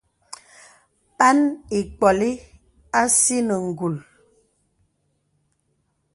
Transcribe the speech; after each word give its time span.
Pan 1.17 1.37
ì 1.77 1.79
mpkōlī 1.87 2.31
a 2.99 3.01
sì 3.19 3.37
nə 3.47 3.55
ngùl. 3.67 3.95